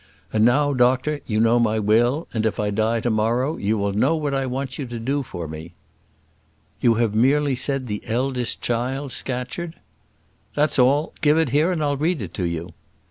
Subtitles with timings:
[0.33, 3.93] And now, doctor, you know my will; and if I die to morrow, you will
[3.93, 5.75] know what I want you to do for me."
[6.79, 9.75] "You have merely said the eldest child, Scatcherd?"
[10.55, 12.73] "That's all; give it here, and I'll read it to you."